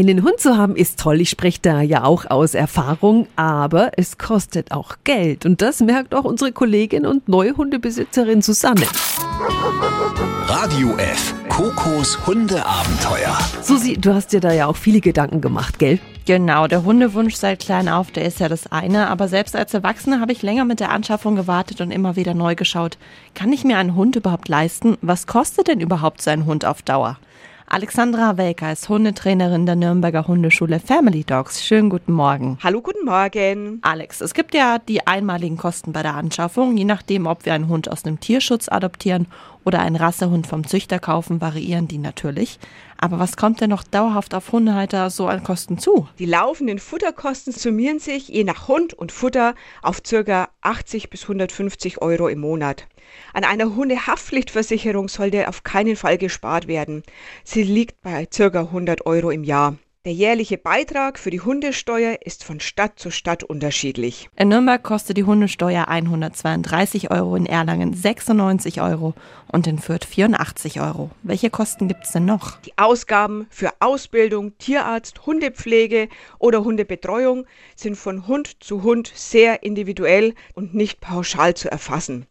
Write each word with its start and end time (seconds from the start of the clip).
Einen 0.00 0.22
Hund 0.22 0.40
zu 0.40 0.56
haben 0.56 0.76
ist 0.76 0.98
toll, 0.98 1.20
ich 1.20 1.28
spreche 1.28 1.58
da 1.60 1.82
ja 1.82 2.04
auch 2.04 2.24
aus 2.24 2.54
Erfahrung, 2.54 3.26
aber 3.36 3.90
es 3.98 4.16
kostet 4.16 4.72
auch 4.72 4.96
Geld 5.04 5.44
und 5.44 5.60
das 5.60 5.80
merkt 5.80 6.14
auch 6.14 6.24
unsere 6.24 6.52
Kollegin 6.52 7.04
und 7.04 7.28
neue 7.28 7.54
Hundebesitzerin 7.54 8.40
Susanne. 8.40 8.86
Radio 10.46 10.96
F. 10.96 11.34
Kokos 11.50 12.26
Hundeabenteuer. 12.26 13.38
Susi, 13.60 13.98
du 13.98 14.14
hast 14.14 14.32
dir 14.32 14.40
da 14.40 14.54
ja 14.54 14.68
auch 14.68 14.76
viele 14.76 15.02
Gedanken 15.02 15.42
gemacht, 15.42 15.78
gell? 15.78 15.98
Genau, 16.24 16.66
der 16.66 16.82
Hundewunsch 16.82 17.34
seit 17.34 17.60
klein 17.60 17.90
auf, 17.90 18.10
der 18.10 18.24
ist 18.24 18.40
ja 18.40 18.48
das 18.48 18.72
eine. 18.72 19.08
Aber 19.08 19.28
selbst 19.28 19.54
als 19.54 19.74
Erwachsene 19.74 20.18
habe 20.18 20.32
ich 20.32 20.40
länger 20.40 20.64
mit 20.64 20.80
der 20.80 20.92
Anschaffung 20.92 21.36
gewartet 21.36 21.82
und 21.82 21.90
immer 21.90 22.16
wieder 22.16 22.32
neu 22.32 22.54
geschaut. 22.54 22.96
Kann 23.34 23.52
ich 23.52 23.64
mir 23.64 23.76
einen 23.76 23.96
Hund 23.96 24.16
überhaupt 24.16 24.48
leisten? 24.48 24.96
Was 25.02 25.26
kostet 25.26 25.68
denn 25.68 25.80
überhaupt 25.80 26.22
sein 26.22 26.46
Hund 26.46 26.64
auf 26.64 26.80
Dauer? 26.80 27.18
Alexandra 27.72 28.36
Welker 28.36 28.72
ist 28.72 28.88
Hundetrainerin 28.88 29.64
der 29.64 29.76
Nürnberger 29.76 30.26
Hundeschule 30.26 30.80
Family 30.80 31.22
Dogs. 31.22 31.64
Schönen 31.64 31.88
guten 31.88 32.12
Morgen. 32.12 32.58
Hallo, 32.64 32.82
guten 32.82 33.04
Morgen. 33.04 33.78
Alex, 33.82 34.20
es 34.20 34.34
gibt 34.34 34.54
ja 34.56 34.78
die 34.80 35.06
einmaligen 35.06 35.56
Kosten 35.56 35.92
bei 35.92 36.02
der 36.02 36.16
Anschaffung. 36.16 36.76
Je 36.76 36.84
nachdem, 36.84 37.26
ob 37.26 37.44
wir 37.44 37.54
einen 37.54 37.68
Hund 37.68 37.88
aus 37.88 38.02
dem 38.02 38.18
Tierschutz 38.18 38.68
adoptieren 38.68 39.28
oder 39.64 39.80
einen 39.80 39.96
Rassehund 39.96 40.46
vom 40.46 40.66
Züchter 40.66 40.98
kaufen, 40.98 41.40
variieren 41.40 41.88
die 41.88 41.98
natürlich. 41.98 42.58
Aber 42.98 43.18
was 43.18 43.36
kommt 43.36 43.60
denn 43.60 43.70
noch 43.70 43.82
dauerhaft 43.82 44.34
auf 44.34 44.52
Hundehalter 44.52 45.10
so 45.10 45.26
an 45.26 45.42
Kosten 45.42 45.78
zu? 45.78 46.08
Die 46.18 46.26
laufenden 46.26 46.78
Futterkosten 46.78 47.52
summieren 47.52 47.98
sich 47.98 48.28
je 48.28 48.44
nach 48.44 48.68
Hund 48.68 48.94
und 48.94 49.12
Futter 49.12 49.54
auf 49.82 50.02
ca. 50.02 50.48
80 50.60 51.10
bis 51.10 51.22
150 51.22 52.02
Euro 52.02 52.28
im 52.28 52.40
Monat. 52.40 52.86
An 53.32 53.44
einer 53.44 53.74
Hundehaftpflichtversicherung 53.74 55.08
sollte 55.08 55.48
auf 55.48 55.62
keinen 55.62 55.96
Fall 55.96 56.18
gespart 56.18 56.68
werden. 56.68 57.02
Sie 57.44 57.62
liegt 57.62 58.00
bei 58.02 58.26
ca. 58.26 58.46
100 58.46 59.06
Euro 59.06 59.30
im 59.30 59.44
Jahr. 59.44 59.76
Der 60.06 60.14
jährliche 60.14 60.56
Beitrag 60.56 61.18
für 61.18 61.28
die 61.28 61.42
Hundesteuer 61.42 62.20
ist 62.24 62.42
von 62.42 62.58
Stadt 62.58 62.98
zu 62.98 63.10
Stadt 63.10 63.44
unterschiedlich. 63.44 64.30
In 64.34 64.48
Nürnberg 64.48 64.82
kostet 64.82 65.18
die 65.18 65.24
Hundesteuer 65.24 65.88
132 65.88 67.10
Euro, 67.10 67.36
in 67.36 67.44
Erlangen 67.44 67.92
96 67.92 68.80
Euro 68.80 69.12
und 69.52 69.66
in 69.66 69.78
Fürth 69.78 70.06
84 70.06 70.80
Euro. 70.80 71.10
Welche 71.22 71.50
Kosten 71.50 71.86
gibt 71.86 72.06
es 72.06 72.12
denn 72.12 72.24
noch? 72.24 72.56
Die 72.62 72.72
Ausgaben 72.78 73.46
für 73.50 73.74
Ausbildung, 73.80 74.56
Tierarzt, 74.56 75.26
Hundepflege 75.26 76.08
oder 76.38 76.64
Hundebetreuung 76.64 77.44
sind 77.76 77.96
von 77.96 78.26
Hund 78.26 78.64
zu 78.64 78.82
Hund 78.82 79.12
sehr 79.14 79.62
individuell 79.64 80.32
und 80.54 80.72
nicht 80.74 81.02
pauschal 81.02 81.52
zu 81.52 81.70
erfassen. 81.70 82.26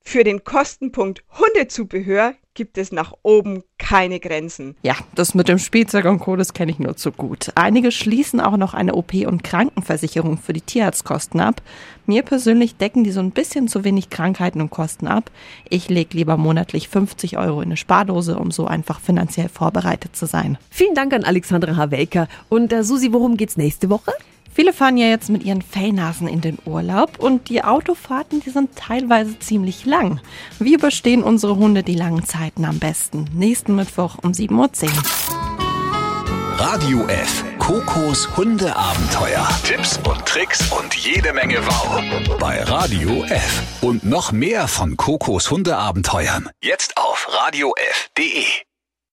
Für 0.00 0.24
den 0.24 0.42
Kostenpunkt 0.42 1.22
Hundezubehör 1.38 2.34
gibt 2.54 2.78
es 2.78 2.92
nach 2.92 3.14
oben 3.22 3.62
keine 3.78 4.20
Grenzen. 4.20 4.76
Ja, 4.82 4.94
das 5.14 5.34
mit 5.34 5.48
dem 5.48 5.58
Spielzeug 5.58 6.04
und 6.04 6.20
Co., 6.20 6.36
das 6.36 6.52
kenne 6.52 6.70
ich 6.70 6.78
nur 6.78 6.96
zu 6.96 7.12
gut. 7.12 7.50
Einige 7.54 7.90
schließen 7.90 8.40
auch 8.40 8.56
noch 8.56 8.74
eine 8.74 8.94
OP- 8.94 9.26
und 9.26 9.42
Krankenversicherung 9.42 10.38
für 10.38 10.52
die 10.52 10.60
Tierarztkosten 10.60 11.40
ab. 11.40 11.62
Mir 12.06 12.22
persönlich 12.22 12.76
decken 12.76 13.04
die 13.04 13.12
so 13.12 13.20
ein 13.20 13.30
bisschen 13.30 13.68
zu 13.68 13.84
wenig 13.84 14.10
Krankheiten 14.10 14.60
und 14.60 14.70
Kosten 14.70 15.06
ab. 15.06 15.30
Ich 15.68 15.88
lege 15.88 16.16
lieber 16.16 16.36
monatlich 16.36 16.88
50 16.88 17.38
Euro 17.38 17.60
in 17.60 17.68
eine 17.68 17.76
Spardose, 17.76 18.38
um 18.38 18.50
so 18.50 18.66
einfach 18.66 19.00
finanziell 19.00 19.48
vorbereitet 19.48 20.16
zu 20.16 20.26
sein. 20.26 20.58
Vielen 20.70 20.94
Dank 20.94 21.12
an 21.14 21.24
Alexandra 21.24 21.76
Havelka. 21.76 22.28
Und 22.48 22.72
äh, 22.72 22.84
Susi, 22.84 23.12
worum 23.12 23.36
geht's 23.36 23.56
nächste 23.56 23.88
Woche? 23.88 24.12
Viele 24.54 24.72
fahren 24.72 24.98
ja 24.98 25.06
jetzt 25.06 25.30
mit 25.30 25.44
ihren 25.44 25.62
Fellnasen 25.62 26.28
in 26.28 26.42
den 26.42 26.58
Urlaub 26.66 27.18
und 27.18 27.48
die 27.48 27.64
Autofahrten, 27.64 28.40
die 28.40 28.50
sind 28.50 28.76
teilweise 28.76 29.38
ziemlich 29.38 29.86
lang. 29.86 30.20
Wie 30.58 30.74
überstehen 30.74 31.22
unsere 31.22 31.56
Hunde 31.56 31.82
die 31.82 31.94
langen 31.94 32.24
Zeiten 32.24 32.64
am 32.64 32.78
besten? 32.78 33.24
Nächsten 33.34 33.74
Mittwoch 33.74 34.18
um 34.22 34.32
7.10 34.32 34.84
Uhr. 34.84 34.92
Radio 36.58 37.06
F. 37.08 37.44
Kokos 37.58 38.36
Hundeabenteuer. 38.36 39.48
Tipps 39.64 39.98
und 40.08 40.24
Tricks 40.26 40.70
und 40.70 40.94
jede 40.94 41.32
Menge 41.32 41.58
Wow. 41.66 42.38
Bei 42.38 42.62
Radio 42.62 43.24
F. 43.24 43.62
Und 43.80 44.04
noch 44.04 44.32
mehr 44.32 44.68
von 44.68 44.96
Kokos 44.96 45.50
Hundeabenteuern. 45.50 46.50
Jetzt 46.62 46.96
auf 46.96 47.26
radiof.de. 47.30 48.44